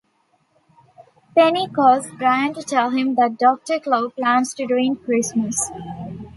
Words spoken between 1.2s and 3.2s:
Penny calls Brain to tell him